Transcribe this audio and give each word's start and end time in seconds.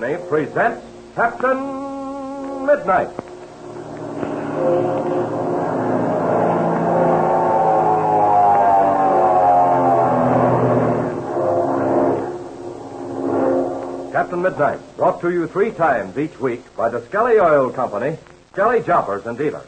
Company 0.00 0.28
presents 0.30 0.86
Captain 1.14 1.58
Midnight. 2.64 3.10
Captain 14.10 14.40
Midnight, 14.40 14.96
brought 14.96 15.20
to 15.20 15.30
you 15.30 15.46
three 15.46 15.70
times 15.70 16.16
each 16.16 16.40
week 16.40 16.62
by 16.74 16.88
the 16.88 17.04
Skelly 17.04 17.38
Oil 17.38 17.68
Company, 17.68 18.16
Skelly 18.52 18.82
Jobbers 18.82 19.26
and 19.26 19.36
Dealers. 19.36 19.66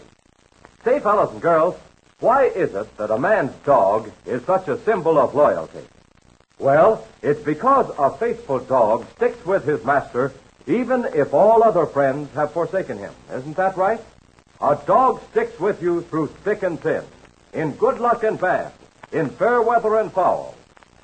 Say, 0.82 0.98
fellas 1.00 1.30
and 1.30 1.42
girls, 1.42 1.76
why 2.20 2.44
is 2.44 2.74
it 2.74 2.96
that 2.96 3.10
a 3.10 3.18
man's 3.18 3.52
dog 3.66 4.10
is 4.24 4.42
such 4.46 4.66
a 4.68 4.82
symbol 4.84 5.18
of 5.18 5.34
loyalty? 5.34 5.86
Well, 6.62 7.04
it's 7.22 7.42
because 7.42 7.90
a 7.98 8.16
faithful 8.16 8.60
dog 8.60 9.04
sticks 9.16 9.44
with 9.44 9.64
his 9.64 9.84
master 9.84 10.32
even 10.68 11.06
if 11.06 11.34
all 11.34 11.64
other 11.64 11.86
friends 11.86 12.32
have 12.34 12.52
forsaken 12.52 12.98
him. 12.98 13.12
Isn't 13.34 13.56
that 13.56 13.76
right? 13.76 14.00
A 14.60 14.78
dog 14.86 15.20
sticks 15.32 15.58
with 15.58 15.82
you 15.82 16.02
through 16.02 16.28
thick 16.44 16.62
and 16.62 16.80
thin, 16.80 17.02
in 17.52 17.72
good 17.72 17.98
luck 17.98 18.22
and 18.22 18.40
bad, 18.40 18.70
in 19.10 19.28
fair 19.30 19.60
weather 19.60 19.98
and 19.98 20.12
foul. 20.12 20.54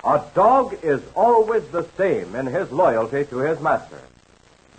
A 0.05 0.23
dog 0.33 0.79
is 0.85 1.03
always 1.17 1.67
the 1.73 1.89
same 1.97 2.37
in 2.37 2.47
his 2.47 2.71
loyalty 2.71 3.25
to 3.25 3.39
his 3.39 3.59
master. 3.59 3.99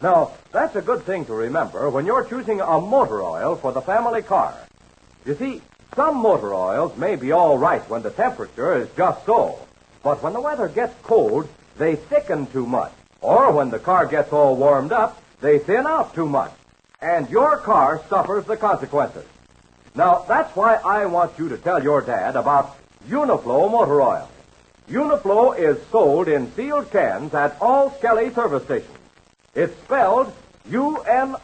Now, 0.01 0.31
that's 0.53 0.77
a 0.77 0.81
good 0.81 1.03
thing 1.03 1.25
to 1.25 1.33
remember 1.33 1.89
when 1.89 2.05
you're 2.05 2.23
choosing 2.23 2.61
a 2.61 2.79
motor 2.79 3.21
oil 3.21 3.57
for 3.57 3.73
the 3.73 3.81
family 3.81 4.21
car. 4.21 4.55
You 5.25 5.35
see, 5.35 5.61
some 5.93 6.15
motor 6.15 6.53
oils 6.53 6.95
may 6.95 7.17
be 7.17 7.33
all 7.33 7.57
right 7.57 7.81
when 7.89 8.01
the 8.01 8.11
temperature 8.11 8.77
is 8.77 8.87
just 8.95 9.25
so, 9.25 9.59
but 10.03 10.21
when 10.23 10.33
the 10.33 10.41
weather 10.41 10.67
gets 10.67 10.93
cold, 11.03 11.47
they 11.77 11.95
thicken 11.95 12.47
too 12.47 12.65
much. 12.65 12.91
Or 13.21 13.51
when 13.51 13.69
the 13.69 13.79
car 13.79 14.05
gets 14.05 14.31
all 14.31 14.55
warmed 14.55 14.91
up, 14.91 15.21
they 15.41 15.59
thin 15.59 15.85
out 15.87 16.13
too 16.13 16.27
much. 16.27 16.51
And 17.01 17.29
your 17.29 17.57
car 17.57 18.01
suffers 18.09 18.45
the 18.45 18.57
consequences. 18.57 19.25
Now, 19.95 20.25
that's 20.27 20.55
why 20.55 20.75
I 20.75 21.05
want 21.05 21.37
you 21.37 21.49
to 21.49 21.57
tell 21.57 21.81
your 21.83 22.01
dad 22.01 22.35
about 22.35 22.77
Uniflo 23.07 23.69
motor 23.71 24.01
oil. 24.01 24.29
Uniflo 24.89 25.57
is 25.57 25.77
sold 25.91 26.27
in 26.27 26.51
sealed 26.53 26.91
cans 26.91 27.33
at 27.33 27.57
all 27.61 27.91
Skelly 27.97 28.33
service 28.33 28.63
stations. 28.63 28.97
It's 29.55 29.75
spelled 29.83 30.33
U-N-I-F-L-O. 30.69 31.35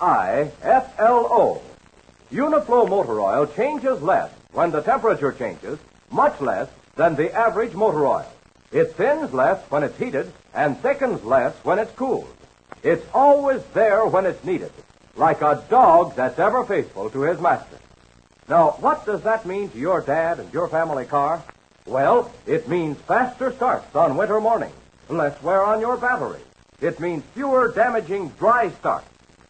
Uniflo 2.32 2.90
motor 2.90 3.22
oil 3.22 3.46
changes 3.48 4.02
less 4.02 4.32
when 4.52 4.72
the 4.72 4.82
temperature 4.82 5.32
changes, 5.32 5.80
much 6.12 6.42
less 6.42 6.68
than 6.96 7.16
the 7.16 7.32
average 7.34 7.74
motor 7.74 8.06
oil. 8.08 8.32
It 8.72 8.96
thins 8.96 9.34
less 9.34 9.64
when 9.70 9.84
it's 9.84 9.98
heated 9.98 10.32
and 10.54 10.78
thickens 10.80 11.24
less 11.24 11.56
when 11.64 11.80
it's 11.80 11.92
cooled. 11.94 12.34
It's 12.84 13.06
always 13.14 13.64
there 13.74 14.06
when 14.06 14.26
it's 14.26 14.44
needed, 14.44 14.72
like 15.16 15.42
a 15.42 15.64
dog 15.70 16.16
that's 16.16 16.40
ever 16.40 16.66
faithful 16.66 17.10
to 17.10 17.22
his 17.22 17.40
master. 17.40 17.78
Now, 18.48 18.72
what 18.80 19.06
does 19.06 19.22
that 19.22 19.46
mean 19.46 19.70
to 19.70 19.78
your 19.78 20.02
dad 20.02 20.40
and 20.40 20.54
your 20.54 20.68
family 20.68 21.06
car? 21.06 21.44
Well, 21.88 22.32
it 22.46 22.68
means 22.68 22.98
faster 23.00 23.52
starts 23.54 23.96
on 23.96 24.18
winter 24.18 24.40
mornings, 24.42 24.76
less 25.10 25.42
wear 25.42 25.64
on 25.64 25.80
your 25.80 25.98
battery. 25.98 26.42
It 26.82 27.00
means 27.00 27.24
fewer 27.34 27.72
damaging 27.72 28.30
dry 28.38 28.70
starts, 28.72 29.08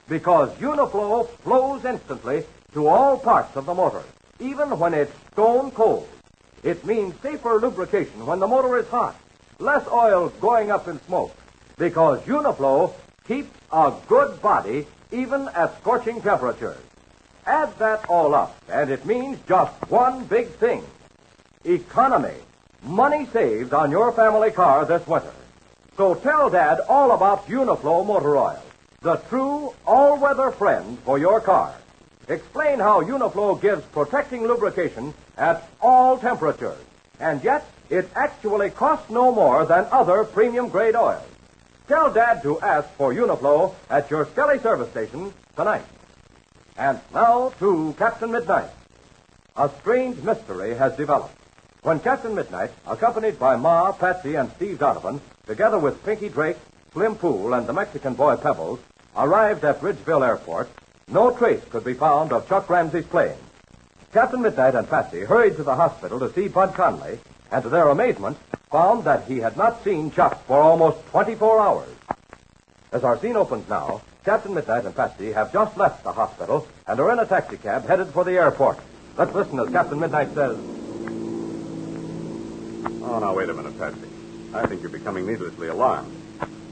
because 0.08 0.50
Uniflo 0.58 1.28
flows 1.44 1.84
instantly 1.84 2.46
to 2.74 2.88
all 2.88 3.18
parts 3.18 3.56
of 3.56 3.66
the 3.66 3.74
motor, 3.74 4.04
even 4.40 4.78
when 4.78 4.94
it's 4.94 5.12
stone 5.32 5.72
cold. 5.72 6.08
It 6.66 6.84
means 6.84 7.14
safer 7.22 7.60
lubrication 7.60 8.26
when 8.26 8.40
the 8.40 8.48
motor 8.48 8.76
is 8.80 8.88
hot, 8.88 9.16
less 9.60 9.88
oil 9.88 10.30
going 10.42 10.72
up 10.72 10.88
in 10.88 11.00
smoke, 11.02 11.32
because 11.78 12.20
Uniflo 12.22 12.92
keeps 13.28 13.56
a 13.72 13.94
good 14.08 14.42
body 14.42 14.88
even 15.12 15.48
at 15.50 15.78
scorching 15.80 16.24
temperatures. 16.24 16.82
Add 17.46 17.78
that 17.78 18.10
all 18.10 18.34
up, 18.34 18.58
and 18.68 18.90
it 18.90 19.06
means 19.06 19.38
just 19.48 19.74
one 19.92 20.26
big 20.26 20.48
thing. 20.48 20.84
Economy. 21.64 22.34
Money 22.82 23.28
saved 23.28 23.72
on 23.74 23.92
your 23.92 24.12
family 24.12 24.50
car 24.50 24.86
this 24.86 25.06
winter. 25.06 25.34
So 25.98 26.16
tell 26.16 26.50
Dad 26.50 26.80
all 26.90 27.12
about 27.12 27.46
Uniflo 27.46 28.04
motor 28.04 28.38
oil, 28.38 28.64
the 29.02 29.18
true 29.30 29.76
all-weather 29.86 30.50
friend 30.50 30.98
for 31.06 31.20
your 31.20 31.40
car. 31.42 31.76
Explain 32.28 32.80
how 32.80 33.04
Uniflo 33.04 33.60
gives 33.62 33.86
protecting 33.86 34.48
lubrication 34.48 35.14
at 35.38 35.70
all 35.80 36.18
temperatures, 36.18 36.80
and 37.20 37.44
yet 37.44 37.66
it 37.90 38.10
actually 38.16 38.72
costs 38.72 39.10
no 39.12 39.32
more 39.32 39.66
than 39.66 39.86
other 39.92 40.24
premium 40.24 40.70
grade 40.70 40.96
oils. 40.96 41.22
Tell 41.88 42.12
Dad 42.12 42.42
to 42.42 42.60
ask 42.62 42.90
for 42.94 43.14
Uniflo 43.14 43.76
at 43.92 44.10
your 44.10 44.26
Skelly 44.26 44.58
service 44.60 44.90
station 44.90 45.32
tonight. 45.56 45.86
And 46.78 47.00
now 47.14 47.54
to 47.60 47.94
Captain 47.98 48.32
Midnight. 48.32 48.72
A 49.56 49.70
strange 49.82 50.22
mystery 50.24 50.74
has 50.74 50.98
developed. 50.98 51.38
When 51.84 52.00
Captain 52.00 52.34
Midnight, 52.34 52.72
accompanied 52.88 53.38
by 53.38 53.56
Ma, 53.56 53.92
Patsy, 53.92 54.34
and 54.34 54.52
Steve 54.54 54.80
Donovan, 54.80 55.22
together 55.46 55.78
with 55.78 56.04
Pinky 56.04 56.30
Drake, 56.30 56.58
Slim 56.92 57.16
Pool, 57.16 57.54
and 57.54 57.68
the 57.68 57.74
Mexican 57.74 58.16
boy 58.16 58.36
Pebbles, 58.38 58.80
arrived 59.16 59.64
at 59.64 59.80
Bridgeville 59.80 60.28
Airport, 60.28 60.68
no 61.08 61.32
trace 61.32 61.64
could 61.70 61.84
be 61.84 61.94
found 61.94 62.34
of 62.34 62.48
Chuck 62.50 62.70
Ramsey's 62.70 63.06
plane. 63.06 63.38
Captain 64.12 64.42
Midnight 64.42 64.76
and 64.76 64.90
Patsy 64.90 65.22
hurried 65.22 65.56
to 65.58 65.64
the 65.64 65.76
hospital 65.76 66.20
to 66.20 66.34
see 66.34 66.48
Bud 66.48 66.74
Conley, 66.74 67.20
and 67.52 67.64
to 67.64 67.70
their 67.70 67.90
amazement, 67.90 68.38
found 68.72 69.04
that 69.04 69.26
he 69.26 69.40
had 69.40 69.56
not 69.56 69.84
seen 69.84 70.12
Chuck 70.12 70.46
for 70.46 70.60
almost 70.60 71.06
24 71.08 71.60
hours. 71.60 71.90
As 72.92 73.04
our 73.04 73.20
scene 73.20 73.36
opens 73.36 73.70
now, 73.70 74.02
Captain 74.24 74.54
Midnight 74.54 74.86
and 74.86 74.96
Patsy 74.96 75.32
have 75.32 75.54
just 75.54 75.78
left 75.78 76.04
the 76.04 76.12
hospital 76.12 76.68
and 76.88 77.00
are 77.00 77.12
in 77.12 77.20
a 77.20 77.26
taxicab 77.26 77.86
headed 77.86 78.08
for 78.08 78.24
the 78.24 78.32
airport. 78.32 78.80
Let's 79.18 79.34
listen 79.34 79.60
as 79.60 79.70
Captain 79.70 80.00
Midnight 80.00 80.34
says. 80.34 80.58
Oh, 83.04 83.20
now, 83.22 83.36
wait 83.36 83.50
a 83.50 83.54
minute, 83.54 83.78
Patsy. 83.78 84.10
I 84.54 84.66
think 84.66 84.82
you're 84.82 84.90
becoming 84.90 85.28
needlessly 85.28 85.68
alarmed. 85.68 86.12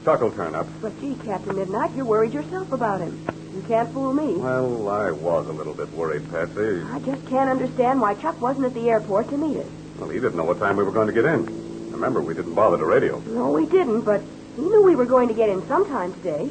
Chuck 0.04 0.20
will 0.20 0.32
turn 0.32 0.54
up. 0.54 0.66
But 0.82 0.98
gee, 1.00 1.16
Captain 1.24 1.56
Midnight, 1.56 1.92
you're 1.94 2.04
worried 2.04 2.34
yourself 2.34 2.72
about 2.72 3.00
him. 3.00 3.43
You 3.54 3.62
can't 3.68 3.88
fool 3.92 4.12
me. 4.12 4.34
Well, 4.34 4.88
I 4.88 5.12
was 5.12 5.46
a 5.46 5.52
little 5.52 5.74
bit 5.74 5.88
worried, 5.92 6.28
Patsy. 6.30 6.82
I 6.82 6.98
just 7.00 7.24
can't 7.28 7.48
understand 7.48 8.00
why 8.00 8.14
Chuck 8.14 8.40
wasn't 8.40 8.66
at 8.66 8.74
the 8.74 8.90
airport 8.90 9.28
to 9.30 9.36
meet 9.36 9.58
us. 9.58 9.66
Well, 9.98 10.08
he 10.08 10.18
didn't 10.18 10.36
know 10.36 10.44
what 10.44 10.58
time 10.58 10.76
we 10.76 10.82
were 10.82 10.90
going 10.90 11.06
to 11.06 11.12
get 11.12 11.24
in. 11.24 11.92
Remember, 11.92 12.20
we 12.20 12.34
didn't 12.34 12.54
bother 12.54 12.78
to 12.78 12.84
radio. 12.84 13.20
No, 13.20 13.52
we 13.52 13.66
didn't, 13.66 14.00
but 14.00 14.22
he 14.56 14.62
knew 14.62 14.82
we 14.82 14.96
were 14.96 15.06
going 15.06 15.28
to 15.28 15.34
get 15.34 15.48
in 15.48 15.64
sometime 15.68 16.12
today. 16.14 16.50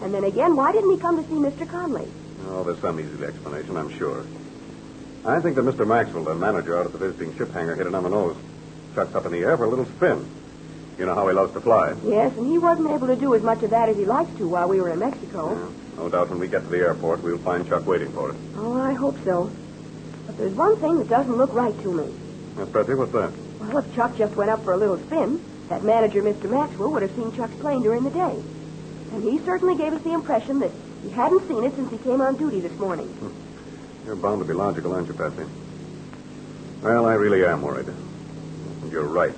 And 0.00 0.14
then 0.14 0.22
again, 0.22 0.54
why 0.54 0.70
didn't 0.70 0.92
he 0.92 0.98
come 0.98 1.16
to 1.16 1.28
see 1.28 1.34
Mr. 1.34 1.68
Conley? 1.68 2.08
Oh, 2.46 2.62
there's 2.62 2.78
some 2.78 3.00
easy 3.00 3.24
explanation, 3.24 3.76
I'm 3.76 3.90
sure. 3.90 4.24
I 5.24 5.40
think 5.40 5.56
that 5.56 5.64
Mr. 5.64 5.86
Maxwell, 5.86 6.22
the 6.22 6.34
manager 6.34 6.78
out 6.78 6.86
at 6.86 6.92
the 6.92 6.98
visiting 6.98 7.36
ship 7.36 7.50
hangar, 7.52 7.74
hit 7.74 7.86
it 7.86 7.94
on 7.94 8.04
the 8.04 8.10
nose. 8.10 8.36
Chuck's 8.94 9.14
up 9.14 9.26
in 9.26 9.32
the 9.32 9.38
air 9.38 9.56
for 9.56 9.64
a 9.64 9.68
little 9.68 9.86
spin. 9.86 10.24
You 10.98 11.06
know 11.06 11.14
how 11.14 11.26
he 11.26 11.34
loves 11.34 11.52
to 11.54 11.60
fly. 11.60 11.96
Yes, 12.04 12.36
and 12.36 12.46
he 12.46 12.58
wasn't 12.58 12.90
able 12.90 13.08
to 13.08 13.16
do 13.16 13.34
as 13.34 13.42
much 13.42 13.64
of 13.64 13.70
that 13.70 13.88
as 13.88 13.96
he 13.96 14.04
likes 14.04 14.32
to 14.36 14.46
while 14.48 14.68
we 14.68 14.80
were 14.80 14.90
in 14.90 15.00
Mexico. 15.00 15.58
Yeah. 15.58 15.83
No 15.96 16.08
doubt 16.08 16.30
when 16.30 16.38
we 16.38 16.48
get 16.48 16.62
to 16.62 16.68
the 16.68 16.78
airport, 16.78 17.22
we'll 17.22 17.38
find 17.38 17.66
Chuck 17.68 17.86
waiting 17.86 18.12
for 18.12 18.30
us. 18.30 18.36
Oh, 18.56 18.80
I 18.80 18.92
hope 18.92 19.16
so. 19.24 19.50
But 20.26 20.36
there's 20.38 20.54
one 20.54 20.76
thing 20.76 20.98
that 20.98 21.08
doesn't 21.08 21.36
look 21.36 21.52
right 21.52 21.78
to 21.82 21.92
me. 21.92 22.14
Yes, 22.58 22.68
Patsy, 22.70 22.94
what's 22.94 23.12
that? 23.12 23.32
Well, 23.60 23.78
if 23.78 23.94
Chuck 23.94 24.16
just 24.16 24.34
went 24.36 24.50
up 24.50 24.62
for 24.64 24.72
a 24.72 24.76
little 24.76 24.98
spin, 24.98 25.42
that 25.68 25.82
manager, 25.84 26.22
Mr. 26.22 26.50
Maxwell, 26.50 26.90
would 26.92 27.02
have 27.02 27.14
seen 27.14 27.34
Chuck's 27.36 27.54
plane 27.56 27.82
during 27.82 28.04
the 28.04 28.10
day. 28.10 28.42
And 29.12 29.22
he 29.22 29.38
certainly 29.44 29.76
gave 29.76 29.92
us 29.92 30.02
the 30.02 30.12
impression 30.12 30.58
that 30.60 30.70
he 31.02 31.10
hadn't 31.10 31.46
seen 31.46 31.64
it 31.64 31.74
since 31.74 31.90
he 31.90 31.98
came 31.98 32.20
on 32.20 32.36
duty 32.36 32.60
this 32.60 32.76
morning. 32.78 33.06
Hmm. 33.06 34.06
You're 34.06 34.16
bound 34.16 34.40
to 34.40 34.44
be 34.46 34.52
logical, 34.52 34.92
aren't 34.92 35.08
you, 35.08 35.14
Patsy? 35.14 35.44
Well, 36.82 37.06
I 37.06 37.14
really 37.14 37.44
am 37.44 37.62
worried. 37.62 37.88
And 37.88 38.92
you're 38.92 39.04
right. 39.04 39.34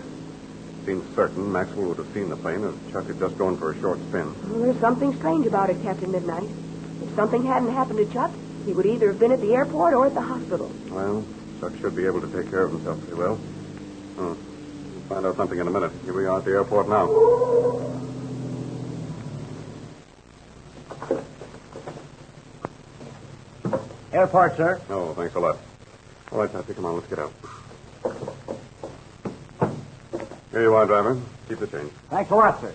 Seems 0.86 1.16
certain 1.16 1.50
Maxwell 1.50 1.88
would 1.88 1.98
have 1.98 2.14
seen 2.14 2.28
the 2.28 2.36
plane 2.36 2.62
if 2.62 2.92
Chuck 2.92 3.06
had 3.06 3.18
just 3.18 3.36
gone 3.36 3.56
for 3.56 3.72
a 3.72 3.80
short 3.80 3.98
spin. 4.08 4.32
Well, 4.48 4.60
there's 4.60 4.78
something 4.78 5.16
strange 5.16 5.44
about 5.44 5.68
it, 5.68 5.82
Captain 5.82 6.12
Midnight. 6.12 6.48
If 7.02 7.12
something 7.16 7.42
hadn't 7.42 7.72
happened 7.72 7.98
to 7.98 8.06
Chuck, 8.12 8.30
he 8.64 8.72
would 8.72 8.86
either 8.86 9.08
have 9.08 9.18
been 9.18 9.32
at 9.32 9.40
the 9.40 9.52
airport 9.52 9.94
or 9.94 10.06
at 10.06 10.14
the 10.14 10.20
hospital. 10.20 10.70
Well, 10.88 11.24
Chuck 11.58 11.72
should 11.80 11.96
be 11.96 12.06
able 12.06 12.20
to 12.20 12.28
take 12.28 12.50
care 12.50 12.62
of 12.62 12.70
himself 12.70 13.00
pretty 13.00 13.16
well. 13.16 13.34
Hmm. 13.34 14.26
We'll 14.26 14.36
find 15.08 15.26
out 15.26 15.34
something 15.34 15.58
in 15.58 15.66
a 15.66 15.70
minute. 15.72 15.90
Here 16.04 16.12
we 16.14 16.24
are 16.26 16.38
at 16.38 16.44
the 16.44 16.52
airport 16.52 16.88
now. 16.88 17.06
Airport, 24.12 24.56
sir. 24.56 24.80
Oh, 24.88 25.14
thanks 25.14 25.34
a 25.34 25.40
lot. 25.40 25.58
All 26.30 26.38
right, 26.38 26.52
Patsy, 26.52 26.74
come 26.74 26.84
on, 26.84 26.94
let's 26.94 27.08
get 27.08 27.18
out. 27.18 27.32
Here 30.56 30.64
you 30.64 30.74
are, 30.74 30.86
driver. 30.86 31.20
Keep 31.50 31.58
the 31.58 31.66
change. 31.66 31.92
Thanks 32.08 32.30
a 32.30 32.34
lot, 32.34 32.58
sir. 32.62 32.72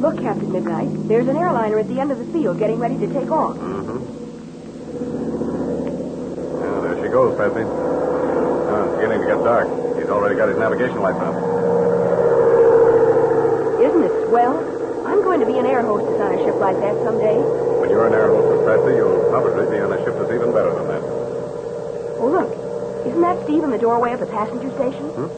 Look, 0.00 0.16
Captain 0.24 0.50
Midnight, 0.50 0.88
there's 1.06 1.28
an 1.28 1.36
airliner 1.36 1.78
at 1.80 1.86
the 1.86 2.00
end 2.00 2.10
of 2.10 2.16
the 2.16 2.24
field 2.32 2.58
getting 2.58 2.78
ready 2.78 2.96
to 2.96 3.06
take 3.12 3.30
off. 3.30 3.58
Mm-hmm. 3.58 4.00
Yeah, 6.64 6.80
there 6.80 6.96
she 6.96 7.12
goes, 7.12 7.36
Patsy. 7.36 7.60
Oh, 7.68 8.88
it's 8.88 8.96
beginning 8.96 9.20
to 9.20 9.36
get 9.36 9.44
dark. 9.44 9.68
He's 10.00 10.08
already 10.08 10.34
got 10.34 10.48
his 10.48 10.56
navigation 10.56 10.96
lights 11.04 11.20
on. 11.20 11.36
Isn't 13.84 14.04
it 14.08 14.28
swell? 14.32 14.64
I'm 15.04 15.20
going 15.20 15.40
to 15.40 15.46
be 15.46 15.58
an 15.58 15.66
air 15.66 15.82
hostess 15.82 16.18
on 16.24 16.32
a 16.32 16.38
ship 16.40 16.56
like 16.56 16.80
that 16.80 16.96
someday. 17.04 17.36
When 17.36 17.90
you're 17.90 18.08
an 18.08 18.14
air 18.14 18.32
hostess, 18.32 18.64
Patsy, 18.64 18.96
you'll 18.96 19.28
probably 19.28 19.68
be 19.68 19.76
on 19.84 19.92
a 19.92 20.00
ship 20.00 20.16
that's 20.16 20.32
even 20.32 20.56
better 20.56 20.72
than 20.72 20.88
that. 20.88 21.04
Oh, 22.16 22.32
look. 22.32 22.48
Isn't 23.06 23.20
that 23.20 23.44
Steve 23.44 23.62
in 23.62 23.68
the 23.68 23.76
doorway 23.76 24.14
of 24.14 24.20
the 24.20 24.32
passenger 24.32 24.72
station? 24.80 25.28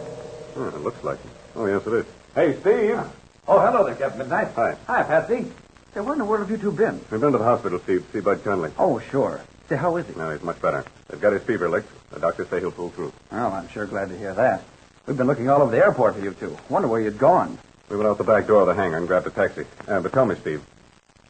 Yeah, 0.56 0.68
it 0.68 0.80
looks 0.80 1.02
like 1.02 1.18
it. 1.18 1.30
Oh, 1.56 1.66
yes, 1.66 1.86
it 1.86 1.92
is. 1.92 2.06
Hey, 2.34 2.60
Steve. 2.60 2.98
Oh, 3.46 3.60
hello 3.60 3.84
there, 3.84 3.94
Captain 3.94 4.18
Midnight. 4.18 4.48
Hi. 4.54 4.76
Hi, 4.86 5.02
Patsy. 5.02 5.46
Say, 5.92 6.00
where 6.00 6.12
in 6.14 6.18
the 6.18 6.24
world 6.24 6.40
have 6.42 6.50
you 6.50 6.58
two 6.58 6.72
been? 6.72 7.00
We've 7.10 7.20
been 7.20 7.32
to 7.32 7.38
the 7.38 7.44
hospital, 7.44 7.78
Steve. 7.80 8.04
See 8.12 8.20
Bud 8.20 8.42
Conley. 8.44 8.70
Oh, 8.78 8.98
sure. 8.98 9.40
Say, 9.68 9.76
how 9.76 9.96
is 9.96 10.06
he? 10.06 10.14
No, 10.14 10.30
he's 10.30 10.42
much 10.42 10.60
better. 10.60 10.84
They've 11.08 11.20
got 11.20 11.32
his 11.32 11.42
fever 11.42 11.68
licked. 11.68 11.88
The 12.10 12.20
doctors 12.20 12.48
say 12.48 12.60
he'll 12.60 12.70
pull 12.72 12.90
through. 12.90 13.12
Well, 13.30 13.52
I'm 13.52 13.68
sure 13.68 13.86
glad 13.86 14.08
to 14.10 14.18
hear 14.18 14.34
that. 14.34 14.62
We've 15.06 15.16
been 15.16 15.26
looking 15.26 15.48
all 15.50 15.62
over 15.62 15.70
the 15.70 15.78
airport 15.82 16.14
for 16.16 16.20
you 16.20 16.32
two. 16.32 16.56
Wonder 16.68 16.88
where 16.88 17.00
you'd 17.00 17.18
gone. 17.18 17.58
We 17.88 17.96
went 17.96 18.08
out 18.08 18.18
the 18.18 18.24
back 18.24 18.46
door 18.46 18.62
of 18.62 18.66
the 18.66 18.74
hangar 18.74 18.96
and 18.96 19.06
grabbed 19.06 19.26
a 19.26 19.30
taxi. 19.30 19.64
Uh, 19.86 20.00
but 20.00 20.12
tell 20.12 20.24
me, 20.24 20.36
Steve, 20.40 20.62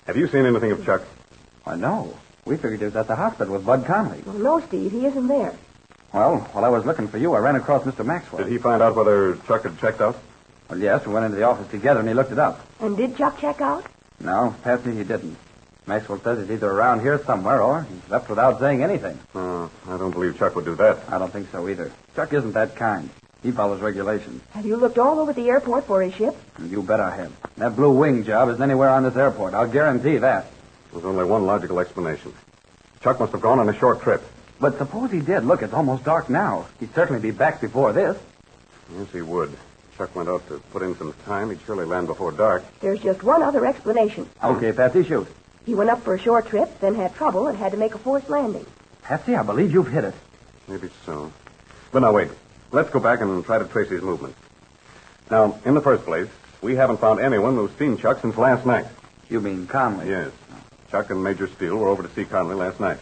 have 0.06 0.17
you 0.17 0.29
seen 0.29 0.47
anything 0.47 0.70
of 0.70 0.85
Chuck? 0.85 1.03
I 1.67 1.77
know. 1.77 2.17
We 2.44 2.56
figured 2.56 2.81
he 2.81 2.85
was 2.87 2.97
at 2.97 3.09
the 3.09 3.17
hospital 3.17 3.55
with 3.55 3.67
Bud 3.67 3.85
Conley. 3.87 4.23
Well, 4.25 4.38
no, 4.38 4.61
Steve. 4.61 4.93
He 4.93 5.06
isn't 5.06 5.27
there. 5.27 5.55
Well, 6.15 6.39
while 6.53 6.65
I 6.65 6.69
was 6.69 6.85
looking 6.87 7.09
for 7.09 7.19
you, 7.19 7.35
I 7.35 7.41
ran 7.41 7.57
across 7.57 7.83
Mr. 7.83 8.07
Maxwell. 8.07 8.45
Did 8.45 8.53
he 8.53 8.59
find 8.59 8.81
out 8.81 8.95
whether 8.95 9.35
Chuck 9.49 9.65
had 9.65 9.77
checked 9.81 10.01
out? 10.01 10.17
Well, 10.71 10.79
yes, 10.79 11.05
we 11.05 11.13
went 11.13 11.25
into 11.27 11.37
the 11.37 11.43
office 11.43 11.69
together 11.73 11.99
and 11.99 12.09
he 12.09 12.15
looked 12.15 12.31
it 12.31 12.39
up. 12.39 12.65
And 12.79 12.97
did 12.97 13.17
Chuck 13.17 13.41
check 13.41 13.61
out? 13.61 13.85
No, 14.21 14.55
Patsy, 14.63 14.93
he 14.95 15.03
didn't. 15.03 15.37
Maxwell 15.89 16.21
says 16.21 16.39
he's 16.39 16.53
either 16.53 16.71
around 16.71 17.01
here 17.01 17.21
somewhere 17.25 17.61
or 17.61 17.83
he's 17.83 18.09
left 18.09 18.29
without 18.31 18.61
saying 18.61 18.85
anything. 18.85 19.19
Oh, 19.35 19.69
I 19.89 19.97
don't 19.99 20.13
believe 20.13 20.39
Chuck 20.39 20.55
would 20.55 20.65
do 20.65 20.77
that. 20.77 21.01
I 21.09 21.19
don't 21.19 21.33
think 21.33 21.51
so 21.51 21.69
either. 21.69 21.91
Chuck 22.15 22.33
isn't 22.33 22.53
that 22.53 22.77
kind. 22.77 23.11
He 23.43 23.51
follows 23.51 23.81
regulations. 23.81 24.41
Have 24.53 24.65
you 24.65 24.77
looked 24.77 24.99
all 24.99 25.19
over 25.19 25.33
the 25.33 25.49
airport 25.51 25.85
for 25.87 26.01
his 26.01 26.15
ship? 26.15 26.37
And 26.59 26.71
you 26.71 26.81
bet 26.85 27.01
I 27.01 27.17
have. 27.17 27.33
That 27.57 27.75
blue 27.75 27.91
wing 27.93 28.23
job 28.23 28.51
isn't 28.51 28.63
anywhere 28.63 28.91
on 28.91 29.03
this 29.03 29.17
airport. 29.17 29.53
I'll 29.53 29.67
guarantee 29.67 30.19
that. 30.19 30.47
There's 30.93 31.05
only 31.05 31.25
one 31.25 31.45
logical 31.45 31.81
explanation. 31.81 32.33
Chuck 33.03 33.19
must 33.19 33.33
have 33.33 33.41
gone 33.43 33.59
on 33.59 33.69
a 33.69 33.77
short 33.81 34.01
trip. 34.01 34.23
But 34.65 34.79
suppose 34.79 35.11
he 35.11 35.21
did. 35.21 35.45
Look, 35.45 35.61
it's 35.61 35.75
almost 35.75 36.05
dark 36.05 36.31
now. 36.31 36.65
He'd 36.81 36.95
certainly 36.95 37.21
be 37.21 37.33
back 37.33 37.61
before 37.61 37.93
this. 37.93 38.17
Yes, 38.97 39.13
he 39.13 39.21
would. 39.21 39.55
Chuck 39.99 40.17
went 40.17 40.31
out 40.31 40.49
to 40.49 40.59
put 40.73 40.81
in 40.81 40.97
some 40.97 41.13
time. 41.27 41.51
He'd 41.51 41.61
surely 41.67 41.85
land 41.85 42.07
before 42.07 42.33
dark. 42.33 42.65
There's 42.81 42.99
just 42.99 43.23
one 43.23 43.43
other 43.43 43.67
explanation. 43.67 44.27
Okay, 44.43 44.73
Patsy, 44.73 45.05
shoot. 45.05 45.29
He 45.67 45.75
went 45.75 45.91
up 45.91 46.03
for 46.03 46.15
a 46.15 46.19
short 46.19 46.47
trip, 46.47 46.81
then 46.81 46.95
had 46.95 47.15
trouble 47.15 47.47
and 47.49 47.59
had 47.59 47.73
to 47.73 47.77
make 47.77 47.95
a 47.95 47.99
forced 47.99 48.31
landing. 48.31 48.65
Patsy, 49.03 49.35
I 49.35 49.43
believe 49.43 49.71
you've 49.71 49.93
hit 49.93 50.05
it. 50.05 50.15
Maybe 50.67 50.89
so. 51.05 51.31
But 51.93 52.01
now, 52.01 52.13
wait. 52.15 52.31
Let's 52.73 52.89
go 52.89 53.01
back 53.01 53.21
and 53.21 53.45
try 53.45 53.59
to 53.59 53.67
trace 53.67 53.91
his 53.91 54.01
movements. 54.01 54.39
Now, 55.31 55.59
in 55.67 55.75
the 55.75 55.83
first 55.83 56.07
place, 56.07 56.31
we 56.63 56.75
haven't 56.75 57.01
found 57.01 57.21
anyone 57.21 57.57
who's 57.57 57.73
seen 57.73 57.99
Chuck 57.99 58.23
since 58.23 58.39
last 58.39 58.65
night. 58.65 58.87
You 59.29 59.43
mean 59.43 59.67
Conley? 59.67 60.09
Yes. 60.09 60.31
Chuck 60.91 61.11
and 61.11 61.23
Major 61.23 61.49
Steele 61.49 61.77
were 61.77 61.89
over 61.89 62.03
to 62.03 62.09
see 62.15 62.25
Conley 62.25 62.55
last 62.55 62.81
night. 62.81 62.97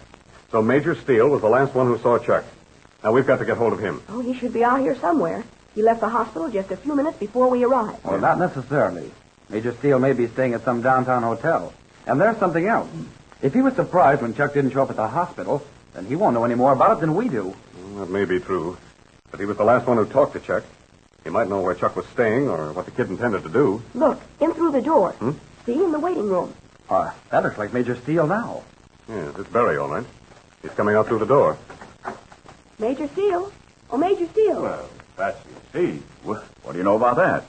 So 0.52 0.60
Major 0.60 0.94
Steele 0.94 1.28
was 1.28 1.40
the 1.40 1.48
last 1.48 1.74
one 1.74 1.86
who 1.86 1.98
saw 1.98 2.18
Chuck. 2.18 2.44
Now, 3.02 3.12
we've 3.12 3.26
got 3.26 3.38
to 3.38 3.44
get 3.46 3.56
hold 3.56 3.72
of 3.72 3.80
him. 3.80 4.02
Oh, 4.10 4.20
he 4.20 4.34
should 4.34 4.52
be 4.52 4.62
out 4.62 4.80
here 4.80 4.94
somewhere. 4.96 5.42
He 5.74 5.82
left 5.82 6.00
the 6.00 6.10
hospital 6.10 6.50
just 6.50 6.70
a 6.70 6.76
few 6.76 6.94
minutes 6.94 7.18
before 7.18 7.48
we 7.48 7.64
arrived. 7.64 8.04
Well, 8.04 8.20
not 8.20 8.38
necessarily. 8.38 9.10
Major 9.48 9.72
Steele 9.72 9.98
may 9.98 10.12
be 10.12 10.28
staying 10.28 10.52
at 10.52 10.62
some 10.62 10.82
downtown 10.82 11.22
hotel. 11.22 11.72
And 12.06 12.20
there's 12.20 12.36
something 12.36 12.66
else. 12.66 12.90
If 13.40 13.54
he 13.54 13.62
was 13.62 13.74
surprised 13.74 14.20
when 14.20 14.34
Chuck 14.34 14.52
didn't 14.52 14.72
show 14.72 14.82
up 14.82 14.90
at 14.90 14.96
the 14.96 15.08
hospital, 15.08 15.66
then 15.94 16.04
he 16.04 16.16
won't 16.16 16.34
know 16.34 16.44
any 16.44 16.54
more 16.54 16.72
about 16.72 16.98
it 16.98 17.00
than 17.00 17.14
we 17.14 17.30
do. 17.30 17.56
Well, 17.84 18.04
that 18.04 18.10
may 18.10 18.26
be 18.26 18.38
true. 18.38 18.76
But 19.30 19.40
he 19.40 19.46
was 19.46 19.56
the 19.56 19.64
last 19.64 19.86
one 19.86 19.96
who 19.96 20.04
talked 20.04 20.34
to 20.34 20.40
Chuck. 20.40 20.64
He 21.24 21.30
might 21.30 21.48
know 21.48 21.62
where 21.62 21.74
Chuck 21.74 21.96
was 21.96 22.06
staying 22.08 22.48
or 22.48 22.72
what 22.72 22.84
the 22.84 22.90
kid 22.90 23.08
intended 23.08 23.42
to 23.44 23.48
do. 23.48 23.82
Look, 23.94 24.20
in 24.38 24.52
through 24.52 24.72
the 24.72 24.82
door. 24.82 25.12
Hmm? 25.12 25.30
See, 25.64 25.82
in 25.82 25.92
the 25.92 25.98
waiting 25.98 26.28
room. 26.28 26.54
Why, 26.88 27.14
that 27.30 27.42
looks 27.42 27.56
like 27.56 27.72
Major 27.72 27.96
Steele 27.96 28.26
now. 28.26 28.62
Yes, 29.08 29.34
it's 29.38 29.48
Barry, 29.48 29.78
all 29.78 29.88
right. 29.88 30.04
He's 30.62 30.70
coming 30.72 30.94
out 30.94 31.08
through 31.08 31.18
the 31.18 31.26
door. 31.26 31.58
Major 32.78 33.08
Steele. 33.08 33.52
Oh, 33.90 33.96
Major 33.96 34.26
Steele. 34.28 34.62
Well, 34.62 34.88
Patsy, 35.16 35.50
Steve, 35.70 36.02
what, 36.22 36.44
what 36.62 36.72
do 36.72 36.78
you 36.78 36.84
know 36.84 36.96
about 36.96 37.16
that? 37.16 37.44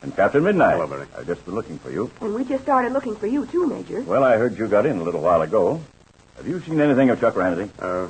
And 0.00 0.14
Captain 0.16 0.42
Midnight. 0.42 0.74
Hello, 0.74 0.86
Barry. 0.86 1.06
I've 1.16 1.26
just 1.26 1.44
been 1.44 1.54
looking 1.54 1.78
for 1.78 1.90
you. 1.90 2.10
And 2.20 2.34
we 2.34 2.44
just 2.44 2.62
started 2.64 2.92
looking 2.92 3.14
for 3.14 3.26
you, 3.26 3.46
too, 3.46 3.66
Major. 3.66 4.02
Well, 4.02 4.24
I 4.24 4.36
heard 4.36 4.58
you 4.58 4.66
got 4.66 4.86
in 4.86 4.98
a 4.98 5.02
little 5.02 5.20
while 5.20 5.42
ago. 5.42 5.80
Have 6.36 6.46
you 6.48 6.60
seen 6.62 6.80
anything 6.80 7.10
of 7.10 7.20
Chuck 7.20 7.36
Ramsey? 7.36 7.70
Uh, 7.78 8.08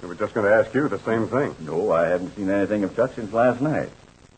we 0.00 0.08
were 0.08 0.14
just 0.14 0.34
going 0.34 0.46
to 0.46 0.54
ask 0.54 0.74
you 0.74 0.88
the 0.88 0.98
same 1.00 1.26
thing. 1.28 1.54
No, 1.60 1.90
I 1.90 2.06
haven't 2.08 2.36
seen 2.36 2.48
anything 2.50 2.84
of 2.84 2.94
Chuck 2.96 3.14
since 3.14 3.32
last 3.32 3.60
night. 3.60 3.90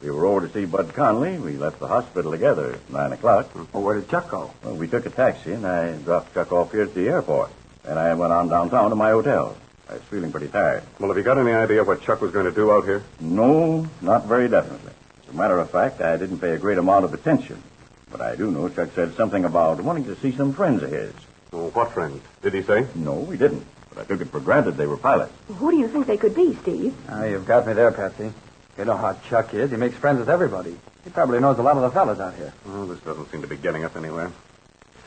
We 0.02 0.10
were 0.10 0.26
over 0.26 0.46
to 0.46 0.52
see 0.52 0.64
Bud 0.64 0.94
Conley. 0.94 1.38
We 1.38 1.56
left 1.56 1.80
the 1.80 1.88
hospital 1.88 2.30
together 2.30 2.74
at 2.74 2.90
9 2.90 3.12
o'clock. 3.12 3.54
Well, 3.72 3.82
where 3.82 3.96
did 3.96 4.08
Chuck 4.08 4.30
go? 4.30 4.52
Well, 4.62 4.76
we 4.76 4.86
took 4.88 5.06
a 5.06 5.10
taxi, 5.10 5.52
and 5.52 5.66
I 5.66 5.96
dropped 5.96 6.34
Chuck 6.34 6.52
off 6.52 6.72
here 6.72 6.82
at 6.82 6.94
the 6.94 7.08
airport. 7.08 7.50
Then 7.84 7.98
I 7.98 8.14
went 8.14 8.32
on 8.32 8.48
downtown 8.48 8.90
to 8.90 8.96
my 8.96 9.10
hotel. 9.10 9.56
I 9.88 9.94
was 9.94 10.02
feeling 10.02 10.30
pretty 10.30 10.48
tired. 10.48 10.82
Well, 10.98 11.08
have 11.08 11.16
you 11.16 11.22
got 11.22 11.38
any 11.38 11.52
idea 11.52 11.82
what 11.82 12.02
Chuck 12.02 12.20
was 12.20 12.30
going 12.30 12.44
to 12.44 12.52
do 12.52 12.70
out 12.70 12.84
here? 12.84 13.02
No, 13.20 13.86
not 14.02 14.26
very 14.26 14.48
definitely. 14.48 14.92
As 15.26 15.34
a 15.34 15.36
matter 15.36 15.58
of 15.58 15.70
fact, 15.70 16.00
I 16.00 16.16
didn't 16.16 16.40
pay 16.40 16.52
a 16.52 16.58
great 16.58 16.78
amount 16.78 17.04
of 17.04 17.14
attention. 17.14 17.62
But 18.10 18.20
I 18.20 18.36
do 18.36 18.50
know 18.50 18.68
Chuck 18.68 18.90
said 18.94 19.14
something 19.14 19.44
about 19.44 19.80
wanting 19.80 20.04
to 20.04 20.16
see 20.16 20.32
some 20.32 20.52
friends 20.52 20.82
of 20.82 20.90
his. 20.90 21.12
Oh, 21.52 21.70
what 21.70 21.92
friends? 21.92 22.22
Did 22.42 22.54
he 22.54 22.62
say? 22.62 22.86
No, 22.94 23.24
he 23.26 23.38
didn't. 23.38 23.64
But 23.88 23.98
I 23.98 24.04
took 24.04 24.20
it 24.20 24.28
for 24.28 24.40
granted 24.40 24.76
they 24.76 24.86
were 24.86 24.96
pilots. 24.98 25.32
Who 25.48 25.70
do 25.70 25.78
you 25.78 25.88
think 25.88 26.06
they 26.06 26.16
could 26.18 26.34
be, 26.34 26.54
Steve? 26.62 26.94
Ah, 27.08 27.24
you've 27.24 27.46
got 27.46 27.66
me 27.66 27.72
there, 27.72 27.90
Patsy. 27.90 28.32
You 28.76 28.84
know 28.84 28.96
how 28.96 29.14
Chuck 29.28 29.54
is. 29.54 29.70
He 29.70 29.76
makes 29.76 29.96
friends 29.96 30.18
with 30.18 30.28
everybody. 30.28 30.76
He 31.04 31.10
probably 31.10 31.40
knows 31.40 31.58
a 31.58 31.62
lot 31.62 31.76
of 31.76 31.82
the 31.82 31.90
fellas 31.90 32.20
out 32.20 32.34
here. 32.34 32.52
Oh, 32.68 32.86
this 32.86 33.00
doesn't 33.00 33.30
seem 33.30 33.40
to 33.42 33.48
be 33.48 33.56
getting 33.56 33.84
us 33.84 33.96
anywhere. 33.96 34.30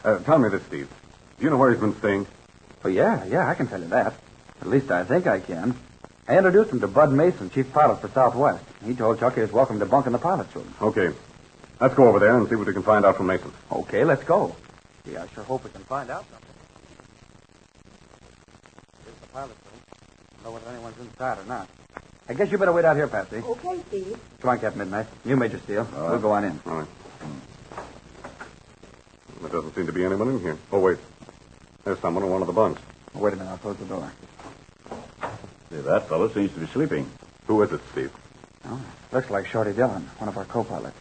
Uh, 0.03 0.17
tell 0.19 0.39
me 0.39 0.49
this, 0.49 0.63
Steve. 0.63 0.89
Do 1.37 1.43
you 1.43 1.49
know 1.51 1.57
where 1.57 1.71
he's 1.71 1.79
been 1.79 1.95
staying? 1.99 2.25
Oh, 2.83 2.89
yeah, 2.89 3.25
yeah, 3.25 3.47
I 3.47 3.53
can 3.53 3.67
tell 3.67 3.79
you 3.79 3.87
that. 3.87 4.13
At 4.61 4.67
least 4.67 4.91
I 4.91 5.03
think 5.03 5.27
I 5.27 5.39
can. 5.39 5.75
I 6.27 6.37
introduced 6.37 6.71
him 6.71 6.79
to 6.81 6.87
Bud 6.87 7.11
Mason, 7.11 7.49
chief 7.49 7.71
pilot 7.73 7.99
for 8.01 8.07
Southwest. 8.09 8.63
He 8.85 8.95
told 8.95 9.19
Chuck 9.19 9.35
he 9.35 9.41
was 9.41 9.51
welcome 9.51 9.79
to 9.79 9.85
bunk 9.85 10.05
in 10.07 10.13
the 10.13 10.19
pilot's 10.19 10.55
room. 10.55 10.73
Okay. 10.81 11.11
Let's 11.79 11.95
go 11.95 12.07
over 12.07 12.19
there 12.19 12.37
and 12.37 12.47
see 12.47 12.55
what 12.55 12.67
we 12.67 12.73
can 12.73 12.83
find 12.83 13.05
out 13.05 13.17
from 13.17 13.27
Mason. 13.27 13.51
Okay, 13.71 14.03
let's 14.03 14.23
go. 14.23 14.55
Gee, 15.05 15.17
I 15.17 15.27
sure 15.29 15.43
hope 15.43 15.63
we 15.63 15.71
can 15.71 15.83
find 15.83 16.09
out 16.09 16.25
something. 16.29 16.47
Here's 19.03 19.17
the 19.17 19.27
pilot's 19.27 19.59
room. 19.65 19.81
I 19.91 19.95
don't 20.35 20.43
know 20.43 20.51
whether 20.51 20.69
anyone's 20.69 20.99
inside 20.99 21.39
or 21.39 21.45
not. 21.45 21.67
I 22.29 22.33
guess 22.33 22.51
you 22.51 22.57
better 22.57 22.71
wait 22.71 22.85
out 22.85 22.95
here, 22.95 23.07
Patsy. 23.07 23.37
Okay, 23.37 23.79
Steve. 23.89 24.17
Come 24.41 24.49
on, 24.51 24.59
Captain 24.59 24.79
Midnight. 24.79 25.07
You, 25.25 25.35
Major 25.35 25.57
Steele. 25.59 25.87
We'll 25.91 26.19
go 26.19 26.31
on 26.31 26.45
in. 26.45 26.59
All 26.65 26.77
right. 26.77 26.87
Hmm. 26.87 27.39
There 29.41 29.49
doesn't 29.49 29.75
seem 29.75 29.87
to 29.87 29.91
be 29.91 30.05
anyone 30.05 30.29
in 30.29 30.39
here. 30.39 30.57
Oh, 30.71 30.79
wait. 30.79 30.97
There's 31.83 31.99
someone 31.99 32.23
in 32.23 32.29
one 32.29 32.41
of 32.41 32.47
the 32.47 32.53
bunks. 32.53 32.81
Wait 33.13 33.33
a 33.33 33.35
minute, 33.35 33.49
I'll 33.49 33.57
close 33.57 33.77
the 33.77 33.85
door. 33.85 34.11
See, 35.69 35.77
that 35.77 36.07
fellow 36.07 36.29
seems 36.29 36.51
to 36.53 36.59
be 36.59 36.67
sleeping. 36.67 37.09
Who 37.47 37.61
is 37.63 37.71
it, 37.71 37.81
Steve? 37.91 38.11
Oh, 38.65 38.79
looks 39.11 39.29
like 39.29 39.47
Shorty 39.47 39.73
Dillon, 39.73 40.03
one 40.19 40.29
of 40.29 40.37
our 40.37 40.45
co-pilots. 40.45 40.97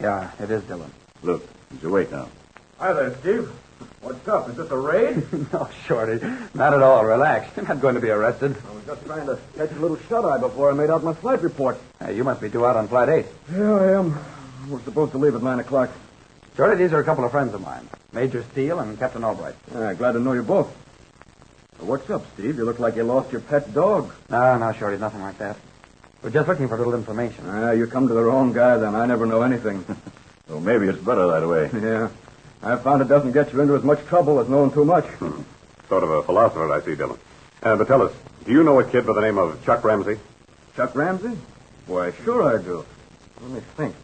Yeah, 0.00 0.30
it 0.38 0.50
is 0.50 0.62
Dillon. 0.64 0.90
Look, 1.22 1.46
he's 1.72 1.84
awake 1.84 2.12
now. 2.12 2.28
Hi 2.78 2.92
there, 2.92 3.16
Steve. 3.20 3.50
What's 4.00 4.28
up? 4.28 4.48
Is 4.50 4.56
this 4.56 4.70
a 4.70 4.76
raid? 4.76 5.26
no, 5.52 5.68
Shorty. 5.86 6.24
Not 6.54 6.74
at 6.74 6.82
all. 6.82 7.04
Relax. 7.04 7.56
You're 7.56 7.66
not 7.66 7.80
going 7.80 7.94
to 7.94 8.00
be 8.00 8.10
arrested. 8.10 8.54
I 8.68 8.74
was 8.74 8.84
just 8.84 9.04
trying 9.06 9.26
to 9.26 9.38
catch 9.56 9.70
a 9.72 9.80
little 9.80 9.98
shut-eye 10.08 10.38
before 10.38 10.70
I 10.70 10.74
made 10.74 10.90
out 10.90 11.02
my 11.02 11.14
flight 11.14 11.42
report. 11.42 11.78
Hey, 11.98 12.14
you 12.14 12.22
must 12.22 12.40
be 12.40 12.48
due 12.48 12.66
out 12.66 12.76
on 12.76 12.86
flight 12.88 13.08
eight. 13.08 13.26
Yeah, 13.50 13.74
I 13.74 13.92
am. 13.98 14.18
We're 14.68 14.80
supposed 14.82 15.12
to 15.12 15.18
leave 15.18 15.34
at 15.34 15.42
9 15.42 15.58
o'clock. 15.60 15.90
Shorty, 16.56 16.76
these 16.76 16.92
are 16.92 17.00
a 17.00 17.04
couple 17.04 17.24
of 17.24 17.30
friends 17.32 17.52
of 17.54 17.60
mine. 17.60 17.88
Major 18.12 18.44
Steele 18.52 18.78
and 18.78 18.98
Captain 18.98 19.24
Albright. 19.24 19.56
Yeah, 19.72 19.92
glad 19.94 20.12
to 20.12 20.20
know 20.20 20.32
you 20.34 20.42
both. 20.42 20.72
What's 21.80 22.08
up, 22.10 22.24
Steve? 22.34 22.56
You 22.56 22.64
look 22.64 22.78
like 22.78 22.94
you 22.96 23.02
lost 23.02 23.32
your 23.32 23.40
pet 23.40 23.74
dog. 23.74 24.12
No, 24.30 24.56
no, 24.58 24.72
Shorty, 24.72 24.96
nothing 24.98 25.20
like 25.20 25.38
that. 25.38 25.56
We're 26.22 26.30
just 26.30 26.46
looking 26.48 26.68
for 26.68 26.74
a 26.76 26.78
little 26.78 26.94
information. 26.94 27.44
Ah, 27.48 27.72
you 27.72 27.86
come 27.86 28.06
to 28.08 28.14
the 28.14 28.22
wrong 28.22 28.52
guy 28.52 28.76
then. 28.78 28.94
I 28.94 29.04
never 29.06 29.26
know 29.26 29.42
anything. 29.42 29.84
Well, 30.46 30.60
maybe 30.60 30.88
it's 30.88 30.98
better 30.98 31.26
that 31.28 31.48
way. 31.48 31.70
yeah. 31.72 32.10
I 32.62 32.76
found 32.76 33.00
it 33.00 33.08
doesn't 33.08 33.32
get 33.32 33.50
you 33.54 33.62
into 33.62 33.76
as 33.76 33.82
much 33.82 34.04
trouble 34.04 34.38
as 34.40 34.46
knowing 34.46 34.70
too 34.72 34.84
much. 34.84 35.06
Sort 35.88 36.02
of 36.04 36.10
a 36.10 36.22
philosopher, 36.22 36.70
I 36.70 36.82
see, 36.82 36.94
Dillon. 36.94 37.18
Uh, 37.62 37.76
but 37.76 37.86
tell 37.88 38.02
us, 38.02 38.12
do 38.44 38.52
you 38.52 38.62
know 38.62 38.78
a 38.78 38.84
kid 38.84 39.06
by 39.06 39.14
the 39.14 39.22
name 39.22 39.38
of 39.38 39.64
Chuck 39.64 39.82
Ramsey? 39.82 40.18
Chuck 40.76 40.94
Ramsey? 40.94 41.38
Why, 41.86 42.12
sure 42.12 42.42
I 42.58 42.60
do. 42.62 42.84
Let 43.40 43.50
me 43.52 43.60
think. 43.74 43.94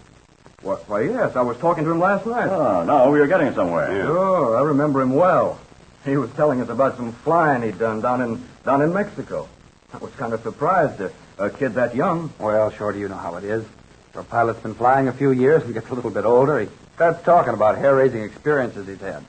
Why, 0.62 0.74
why 0.74 1.00
yes, 1.02 1.36
I 1.36 1.42
was 1.42 1.56
talking 1.56 1.84
to 1.84 1.90
him 1.90 2.00
last 2.00 2.26
night. 2.26 2.48
Oh, 2.48 2.84
now 2.84 3.10
we 3.10 3.20
are 3.20 3.26
getting 3.26 3.54
somewhere. 3.54 3.96
Yeah. 3.96 4.06
Sure, 4.06 4.56
I 4.58 4.62
remember 4.62 5.00
him 5.00 5.14
well. 5.14 5.58
He 6.04 6.16
was 6.16 6.30
telling 6.32 6.60
us 6.60 6.68
about 6.68 6.96
some 6.96 7.12
flying 7.12 7.62
he'd 7.62 7.78
done 7.78 8.00
down 8.00 8.20
in 8.20 8.42
down 8.64 8.82
in 8.82 8.92
Mexico. 8.92 9.48
I 9.92 9.98
was 9.98 10.12
kind 10.12 10.32
of 10.32 10.42
surprised. 10.42 11.00
A, 11.00 11.10
a 11.38 11.50
kid 11.50 11.74
that 11.74 11.94
young. 11.94 12.32
Well, 12.38 12.70
Shorty, 12.70 13.00
you 13.00 13.08
know 13.08 13.16
how 13.16 13.36
it 13.36 13.44
is. 13.44 13.64
Our 14.14 14.22
pilot's 14.22 14.60
been 14.60 14.74
flying 14.74 15.08
a 15.08 15.12
few 15.12 15.30
years 15.30 15.62
and 15.62 15.72
gets 15.72 15.88
a 15.88 15.94
little 15.94 16.10
bit 16.10 16.24
older. 16.24 16.60
He 16.60 16.68
starts 16.94 17.22
talking 17.22 17.54
about 17.54 17.78
hair-raising 17.78 18.22
experiences 18.22 18.86
he's 18.86 19.00
had. 19.00 19.24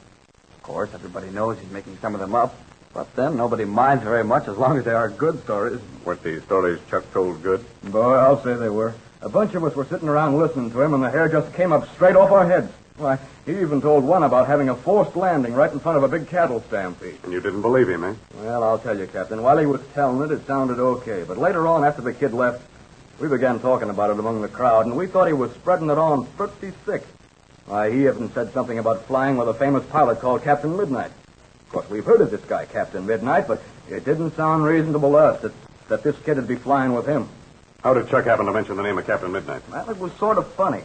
Of 0.58 0.64
course, 0.64 0.90
everybody 0.94 1.30
knows 1.30 1.60
he's 1.60 1.72
making 1.72 1.98
some 2.00 2.14
of 2.14 2.20
them 2.20 2.36
up. 2.36 2.56
But 2.94 3.16
then 3.16 3.38
nobody 3.38 3.64
minds 3.64 4.04
very 4.04 4.24
much 4.24 4.50
as 4.50 4.58
long 4.58 4.78
as 4.78 4.84
they 4.84 4.92
are 4.92 5.08
good 5.08 5.42
stories. 5.44 5.80
Weren't 6.04 6.24
the 6.24 6.42
stories 6.42 6.80
Chuck 6.90 7.10
told 7.14 7.42
good? 7.42 7.64
Boy, 7.84 8.16
I'll 8.16 8.44
say 8.44 8.56
they 8.56 8.70
were. 8.70 8.94
A 9.24 9.30
bunch 9.30 9.54
of 9.54 9.64
us 9.64 9.76
were 9.76 9.86
sitting 9.86 10.10
around 10.10 10.38
listening 10.40 10.72
to 10.72 10.82
him, 10.82 10.96
and 10.96 11.04
the 11.04 11.10
hair 11.10 11.30
just 11.30 11.54
came 11.54 11.72
up 11.72 11.88
straight 11.94 12.16
off 12.16 12.32
our 12.32 12.48
heads. 12.48 12.72
Why, 12.98 13.20
he 13.46 13.52
even 13.52 13.80
told 13.80 14.04
one 14.04 14.24
about 14.24 14.48
having 14.48 14.70
a 14.70 14.76
forced 14.76 15.16
landing 15.16 15.54
right 15.54 15.72
in 15.72 15.80
front 15.80 15.98
of 15.98 16.04
a 16.04 16.08
big 16.08 16.28
cattle 16.28 16.64
stampede. 16.68 17.20
And 17.24 17.32
you 17.32 17.40
didn't 17.40 17.62
believe 17.62 17.88
him, 17.88 18.04
eh? 18.04 18.16
Well, 18.42 18.64
I'll 18.64 18.80
tell 18.80 18.98
you, 18.98 19.06
Captain. 19.06 19.44
While 19.44 19.60
he 19.60 19.68
was 19.68 19.82
telling 19.94 20.24
it, 20.24 20.34
it 20.34 20.46
sounded 20.48 20.80
okay. 20.80 21.24
But 21.28 21.38
later 21.38 21.68
on, 21.68 21.84
after 21.84 22.02
the 22.02 22.14
kid 22.14 22.34
left, 22.34 22.64
we 23.20 23.28
began 23.28 23.60
talking 23.60 23.92
about 23.92 24.10
it 24.10 24.18
among 24.18 24.42
the 24.42 24.48
crowd, 24.48 24.88
and 24.88 24.98
we 24.98 25.06
thought 25.06 25.28
he 25.28 25.34
was 25.34 25.52
spreading 25.52 25.92
it 25.92 26.00
on 26.00 26.26
pretty 26.38 26.72
thick. 26.72 27.04
Why, 27.68 27.92
he 27.92 28.08
even 28.08 28.32
said 28.34 28.52
something 28.54 28.80
about 28.80 29.06
flying 29.06 29.38
with 29.38 29.48
a 29.48 29.54
famous 29.54 29.86
pilot 29.86 30.20
called 30.20 30.42
Captain 30.42 30.76
Midnight. 30.76 31.12
Of 31.68 31.70
course, 31.70 31.90
we've 31.92 32.06
heard 32.06 32.22
of 32.22 32.32
this 32.32 32.42
guy, 32.42 32.66
Captain 32.66 33.06
Midnight, 33.06 33.48
but 33.48 33.62
it 33.88 34.04
didn't 34.04 34.36
sound 34.36 34.64
reasonable 34.64 35.12
to 35.12 35.18
us 35.18 35.42
that, 35.44 35.54
that 35.90 36.04
this 36.04 36.18
kid 36.26 36.38
would 36.38 36.48
be 36.48 36.56
flying 36.56 36.94
with 36.94 37.06
him. 37.06 37.30
How 37.84 37.96
did 37.96 38.10
Chuck 38.10 38.26
happen 38.26 38.46
to 38.46 38.54
mention 38.54 38.78
the 38.78 38.84
name 38.84 39.00
of 39.00 39.08
Captain 39.08 39.32
Midnight? 39.32 39.64
Well, 39.72 39.90
it 39.90 39.98
was 39.98 40.14
sort 40.14 40.38
of 40.38 40.48
funny. 40.54 40.84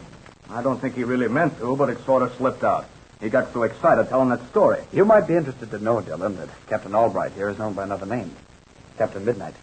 I 0.49 0.63
don't 0.63 0.81
think 0.81 0.95
he 0.95 1.05
really 1.05 1.29
meant 1.29 1.59
to, 1.59 1.77
but 1.77 1.91
it 1.91 2.03
sort 2.07 2.23
of 2.23 2.35
slipped 2.37 2.65
out. 2.65 2.87
He 3.21 3.29
got 3.29 3.53
so 3.53 3.65
excited 3.65 4.09
telling 4.09 4.31
that 4.31 4.49
story. 4.49 4.83
You 4.93 5.05
might 5.05 5.27
be 5.27 5.35
interested 5.35 5.71
to 5.73 5.79
know, 5.79 6.01
Dillon, 6.01 6.37
that 6.37 6.49
Captain 6.69 6.95
Albright 6.95 7.33
here 7.33 7.51
is 7.51 7.59
known 7.59 7.75
by 7.75 7.85
another 7.85 8.07
name. 8.07 8.35
Captain 8.97 9.25
Midnight. 9.25 9.55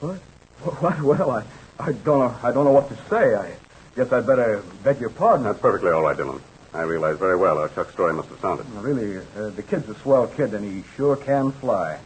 What? 0.00 0.18
What? 0.62 1.00
Well, 1.02 1.30
I, 1.30 1.44
I 1.78 1.92
don't 1.92 2.18
know. 2.18 2.36
I 2.42 2.52
don't 2.52 2.64
know 2.64 2.72
what 2.72 2.88
to 2.90 2.96
say. 3.08 3.34
I 3.34 3.54
guess 3.96 4.12
I'd 4.12 4.26
better 4.26 4.62
beg 4.84 5.00
your 5.00 5.10
pardon. 5.10 5.44
That's 5.44 5.58
perfectly 5.58 5.90
all 5.90 6.02
right, 6.02 6.16
Dillon. 6.16 6.40
I 6.74 6.82
realize 6.82 7.16
very 7.16 7.36
well 7.36 7.56
how 7.56 7.68
Chuck's 7.68 7.92
story 7.94 8.12
must 8.12 8.28
have 8.28 8.40
sounded. 8.40 8.66
Really, 8.72 9.18
uh, 9.36 9.50
the 9.50 9.62
kid's 9.62 9.88
a 9.88 9.94
swell 10.00 10.26
kid, 10.26 10.52
and 10.52 10.64
he 10.64 10.84
sure 10.96 11.16
can 11.16 11.52
fly. 11.52 11.98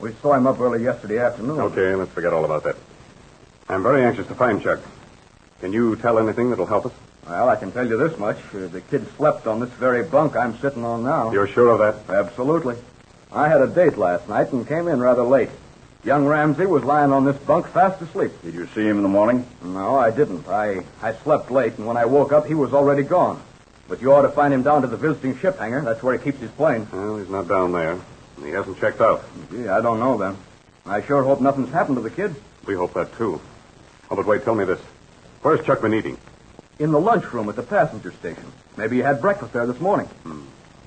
We 0.00 0.14
saw 0.14 0.34
him 0.34 0.48
up 0.48 0.58
early 0.58 0.82
yesterday 0.82 1.18
afternoon. 1.18 1.60
Okay, 1.60 1.94
let's 1.94 2.10
forget 2.10 2.32
all 2.32 2.44
about 2.44 2.64
that. 2.64 2.76
I'm 3.70 3.84
very 3.84 4.02
anxious 4.02 4.26
to 4.26 4.34
find 4.34 4.60
Chuck. 4.60 4.80
Can 5.60 5.72
you 5.72 5.94
tell 5.94 6.18
anything 6.18 6.50
that'll 6.50 6.66
help 6.66 6.86
us? 6.86 6.92
Well, 7.24 7.48
I 7.48 7.54
can 7.54 7.70
tell 7.70 7.86
you 7.86 7.96
this 7.96 8.18
much. 8.18 8.36
Uh, 8.52 8.66
the 8.66 8.80
kid 8.80 9.06
slept 9.16 9.46
on 9.46 9.60
this 9.60 9.70
very 9.70 10.02
bunk 10.02 10.34
I'm 10.34 10.58
sitting 10.58 10.84
on 10.84 11.04
now. 11.04 11.30
You're 11.30 11.46
sure 11.46 11.68
of 11.68 11.78
that? 11.78 12.12
Absolutely. 12.12 12.74
I 13.30 13.48
had 13.48 13.62
a 13.62 13.68
date 13.68 13.96
last 13.96 14.28
night 14.28 14.52
and 14.52 14.66
came 14.66 14.88
in 14.88 14.98
rather 14.98 15.22
late. 15.22 15.50
Young 16.02 16.26
Ramsey 16.26 16.66
was 16.66 16.82
lying 16.82 17.12
on 17.12 17.24
this 17.24 17.36
bunk 17.36 17.68
fast 17.68 18.02
asleep. 18.02 18.32
Did 18.42 18.54
you 18.54 18.66
see 18.74 18.80
him 18.80 18.96
in 18.96 19.04
the 19.04 19.08
morning? 19.08 19.46
No, 19.62 19.96
I 19.96 20.10
didn't. 20.10 20.48
I, 20.48 20.82
I 21.00 21.12
slept 21.12 21.52
late, 21.52 21.78
and 21.78 21.86
when 21.86 21.96
I 21.96 22.06
woke 22.06 22.32
up, 22.32 22.46
he 22.46 22.54
was 22.54 22.74
already 22.74 23.04
gone. 23.04 23.40
But 23.86 24.02
you 24.02 24.12
ought 24.12 24.22
to 24.22 24.30
find 24.30 24.52
him 24.52 24.64
down 24.64 24.82
to 24.82 24.88
the 24.88 24.96
visiting 24.96 25.38
ship 25.38 25.60
hangar. 25.60 25.82
That's 25.82 26.02
where 26.02 26.18
he 26.18 26.24
keeps 26.24 26.40
his 26.40 26.50
plane. 26.50 26.88
Well, 26.92 27.18
he's 27.18 27.28
not 27.28 27.46
down 27.46 27.70
there. 27.70 28.00
He 28.42 28.50
hasn't 28.50 28.80
checked 28.80 29.00
out. 29.00 29.22
Gee, 29.52 29.68
I 29.68 29.80
don't 29.80 30.00
know 30.00 30.18
then. 30.18 30.36
I 30.86 31.02
sure 31.02 31.22
hope 31.22 31.40
nothing's 31.40 31.70
happened 31.70 31.98
to 31.98 32.02
the 32.02 32.10
kid. 32.10 32.34
We 32.66 32.74
hope 32.74 32.94
that, 32.94 33.14
too. 33.14 33.40
Oh, 34.10 34.16
but 34.16 34.26
wait, 34.26 34.44
tell 34.44 34.54
me 34.54 34.64
this. 34.64 34.80
Where's 35.42 35.64
Chuck 35.64 35.82
been 35.82 35.94
eating? 35.94 36.18
In 36.78 36.92
the 36.92 37.00
lunchroom 37.00 37.48
at 37.48 37.56
the 37.56 37.62
passenger 37.62 38.12
station. 38.12 38.50
Maybe 38.76 38.96
he 38.96 39.02
had 39.02 39.20
breakfast 39.20 39.52
there 39.52 39.66
this 39.66 39.80
morning. 39.80 40.08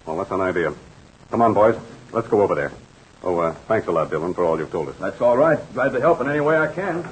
Well, 0.06 0.18
that's 0.18 0.32
an 0.32 0.42
idea. 0.42 0.74
Come 1.32 1.42
on, 1.42 1.53
boys. 1.53 1.75
Let's 2.12 2.27
go 2.27 2.42
over 2.42 2.56
there. 2.56 2.72
Oh, 3.24 3.39
uh, 3.39 3.53
thanks 3.68 3.88
a 3.88 3.92
lot, 3.92 4.10
Dillon, 4.10 4.34
for 4.34 4.44
all 4.44 4.60
you've 4.60 4.72
told 4.72 4.89
us. 4.89 4.96
That's 5.00 5.22
all 5.22 5.38
right. 5.38 5.58
Glad 5.74 5.94
to 5.94 6.01
help 6.01 6.20
in 6.20 6.30
any 6.30 6.42
way 6.42 6.58
I 6.58 6.68
can. 6.68 7.03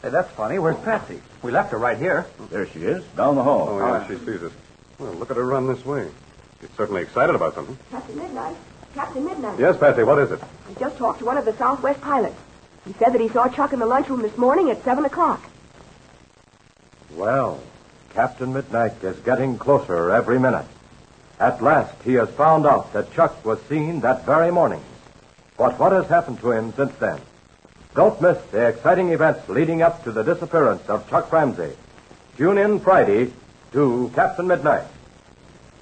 Hey, 0.00 0.08
that's 0.08 0.30
funny. 0.32 0.58
Where's 0.58 0.78
Patsy? 0.78 1.20
We 1.42 1.52
left 1.52 1.70
her 1.72 1.78
right 1.78 1.98
here. 1.98 2.26
There 2.50 2.66
she 2.66 2.80
is, 2.80 3.04
down 3.16 3.36
the 3.36 3.42
hall. 3.42 3.68
Oh, 3.68 3.78
yeah, 3.78 4.08
she 4.08 4.16
sees 4.24 4.42
us. 4.42 4.52
Well, 4.98 5.12
look 5.12 5.30
at 5.30 5.36
her 5.36 5.44
run 5.44 5.66
this 5.66 5.84
way. 5.84 6.08
She's 6.60 6.70
certainly 6.76 7.02
excited 7.02 7.34
about 7.34 7.54
something. 7.54 7.76
Captain 7.90 8.16
Midnight. 8.16 8.56
Captain 8.94 9.24
Midnight. 9.24 9.58
Yes, 9.58 9.76
Patsy, 9.76 10.02
what 10.02 10.18
is 10.18 10.30
it? 10.30 10.40
I 10.42 10.80
just 10.80 10.96
talked 10.96 11.18
to 11.18 11.24
one 11.24 11.36
of 11.36 11.44
the 11.44 11.52
Southwest 11.56 12.00
pilots. 12.00 12.36
He 12.86 12.92
said 12.94 13.12
that 13.12 13.20
he 13.20 13.28
saw 13.28 13.48
Chuck 13.48 13.72
in 13.72 13.78
the 13.78 13.86
lunchroom 13.86 14.22
this 14.22 14.36
morning 14.36 14.70
at 14.70 14.82
7 14.82 15.04
o'clock. 15.04 15.42
Well, 17.14 17.60
Captain 18.14 18.52
Midnight 18.52 19.02
is 19.04 19.18
getting 19.20 19.56
closer 19.58 20.10
every 20.10 20.38
minute. 20.38 20.66
At 21.38 21.62
last, 21.62 21.94
he 22.02 22.14
has 22.14 22.30
found 22.30 22.66
out 22.66 22.92
that 22.92 23.12
Chuck 23.12 23.44
was 23.44 23.60
seen 23.62 24.00
that 24.00 24.26
very 24.26 24.50
morning. 24.50 24.82
But 25.56 25.78
what 25.78 25.92
has 25.92 26.06
happened 26.06 26.40
to 26.40 26.52
him 26.52 26.72
since 26.74 26.92
then? 26.96 27.20
Don't 27.94 28.20
miss 28.20 28.38
the 28.50 28.66
exciting 28.66 29.10
events 29.10 29.48
leading 29.48 29.82
up 29.82 30.02
to 30.04 30.12
the 30.12 30.22
disappearance 30.22 30.88
of 30.88 31.08
Chuck 31.08 31.30
Ramsey. 31.30 31.76
Tune 32.36 32.58
in 32.58 32.80
Friday 32.80 33.32
to 33.72 34.10
Captain 34.14 34.46
Midnight. 34.46 34.86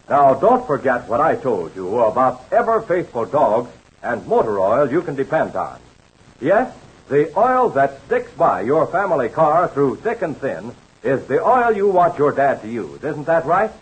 Now, 0.08 0.34
don't 0.34 0.66
forget 0.66 1.08
what 1.08 1.20
I 1.20 1.36
told 1.36 1.76
you 1.76 2.00
about 2.00 2.44
ever 2.50 2.82
faithful 2.82 3.26
dogs 3.26 3.70
and 4.02 4.26
motor 4.26 4.58
oil 4.58 4.90
you 4.90 5.02
can 5.02 5.14
depend 5.14 5.54
on. 5.54 5.78
Yes, 6.40 6.74
the 7.10 7.36
oil 7.36 7.68
that 7.70 8.00
sticks 8.06 8.30
by 8.32 8.60
your 8.62 8.86
family 8.86 9.28
car 9.28 9.66
through 9.66 9.96
thick 9.96 10.22
and 10.22 10.36
thin 10.36 10.72
is 11.02 11.26
the 11.26 11.44
oil 11.44 11.72
you 11.72 11.88
want 11.88 12.16
your 12.16 12.30
dad 12.30 12.62
to 12.62 12.68
use. 12.68 13.02
Isn't 13.02 13.26
that 13.26 13.44
right? 13.44 13.72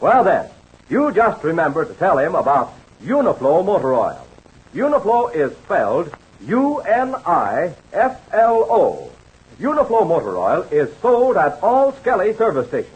Well, 0.00 0.22
then, 0.22 0.48
you 0.88 1.10
just 1.10 1.42
remember 1.42 1.84
to 1.84 1.92
tell 1.94 2.16
him 2.16 2.36
about 2.36 2.72
Uniflo 3.02 3.64
motor 3.64 3.92
oil. 3.92 4.24
Uniflo 4.72 5.34
is 5.34 5.50
spelled 5.64 6.14
U-N-I-F-L-O. 6.46 7.10
Uniflo 9.58 10.06
motor 10.06 10.38
oil 10.38 10.62
is 10.70 10.88
sold 10.98 11.36
at 11.36 11.60
all 11.64 11.92
Skelly 11.94 12.34
service 12.34 12.68
stations. 12.68 12.92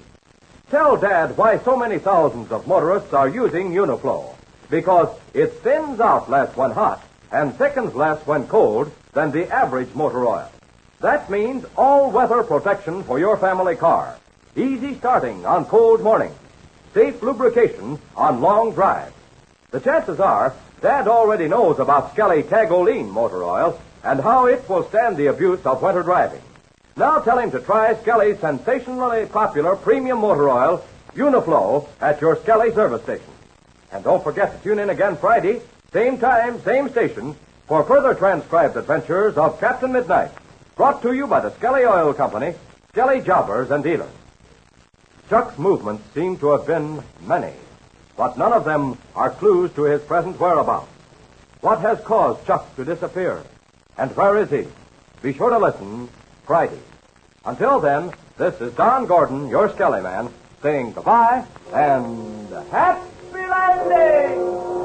Tell 0.70 0.96
Dad 0.98 1.36
why 1.36 1.58
so 1.58 1.76
many 1.76 1.98
thousands 1.98 2.52
of 2.52 2.68
motorists 2.68 3.12
are 3.12 3.28
using 3.28 3.72
Uniflo. 3.72 4.36
Because 4.68 5.08
it 5.34 5.54
thins 5.64 5.98
out 5.98 6.30
less 6.30 6.54
when 6.56 6.70
hot 6.70 7.04
and 7.32 7.56
thickens 7.56 7.96
less 7.96 8.24
when 8.24 8.46
cold 8.46 8.92
than 9.12 9.30
the 9.30 9.48
average 9.50 9.94
motor 9.94 10.26
oil. 10.26 10.50
That 11.00 11.30
means 11.30 11.64
all-weather 11.76 12.42
protection 12.42 13.02
for 13.04 13.18
your 13.18 13.36
family 13.36 13.76
car. 13.76 14.16
Easy 14.56 14.96
starting 14.96 15.46
on 15.46 15.64
cold 15.64 16.02
mornings. 16.02 16.36
Safe 16.92 17.22
lubrication 17.22 17.98
on 18.16 18.40
long 18.40 18.72
drives. 18.74 19.14
The 19.70 19.80
chances 19.80 20.20
are 20.20 20.54
Dad 20.80 21.08
already 21.08 21.46
knows 21.46 21.78
about 21.78 22.12
Skelly 22.12 22.42
Tagolene 22.42 23.10
motor 23.10 23.44
oil 23.44 23.80
and 24.02 24.20
how 24.20 24.46
it 24.46 24.66
will 24.68 24.88
stand 24.88 25.16
the 25.16 25.26
abuse 25.26 25.64
of 25.66 25.82
winter 25.82 26.02
driving. 26.02 26.42
Now 26.96 27.18
tell 27.20 27.38
him 27.38 27.50
to 27.50 27.60
try 27.60 27.94
Skelly's 27.94 28.40
sensationally 28.40 29.26
popular 29.26 29.76
premium 29.76 30.18
motor 30.18 30.48
oil, 30.48 30.84
Uniflo, 31.14 31.86
at 32.00 32.20
your 32.20 32.36
Skelly 32.36 32.72
service 32.72 33.02
station. 33.02 33.32
And 33.92 34.02
don't 34.02 34.24
forget 34.24 34.56
to 34.56 34.62
tune 34.62 34.78
in 34.78 34.90
again 34.90 35.16
Friday, 35.16 35.60
same 35.92 36.18
time, 36.18 36.62
same 36.62 36.88
station, 36.88 37.36
for 37.70 37.84
further 37.84 38.14
transcribed 38.14 38.76
adventures 38.76 39.36
of 39.36 39.60
Captain 39.60 39.92
Midnight. 39.92 40.32
Brought 40.74 41.02
to 41.02 41.12
you 41.12 41.28
by 41.28 41.38
the 41.38 41.54
Skelly 41.54 41.84
Oil 41.84 42.12
Company, 42.12 42.54
Skelly 42.88 43.20
Jobbers 43.20 43.70
and 43.70 43.84
Dealers. 43.84 44.10
Chuck's 45.28 45.56
movements 45.56 46.02
seem 46.12 46.36
to 46.38 46.48
have 46.48 46.66
been 46.66 47.00
many, 47.20 47.52
but 48.16 48.36
none 48.36 48.52
of 48.52 48.64
them 48.64 48.98
are 49.14 49.30
clues 49.30 49.70
to 49.74 49.84
his 49.84 50.02
present 50.02 50.40
whereabouts. 50.40 50.90
What 51.60 51.78
has 51.78 52.00
caused 52.00 52.44
Chuck 52.44 52.74
to 52.74 52.84
disappear? 52.84 53.40
And 53.96 54.10
where 54.16 54.36
is 54.38 54.50
he? 54.50 54.66
Be 55.22 55.32
sure 55.32 55.50
to 55.50 55.58
listen 55.58 56.08
Friday. 56.48 56.80
Until 57.44 57.78
then, 57.78 58.12
this 58.36 58.60
is 58.60 58.74
Don 58.74 59.06
Gordon, 59.06 59.48
your 59.48 59.70
Skelly 59.70 60.02
man, 60.02 60.28
saying 60.60 60.94
goodbye 60.94 61.44
and 61.72 62.52
happy 62.72 63.08
landing! 63.32 64.79